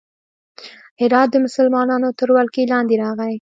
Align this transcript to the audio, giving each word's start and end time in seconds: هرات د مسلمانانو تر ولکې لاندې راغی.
هرات 1.01 1.27
د 1.31 1.35
مسلمانانو 1.45 2.09
تر 2.19 2.29
ولکې 2.35 2.63
لاندې 2.73 2.95
راغی. 3.03 3.29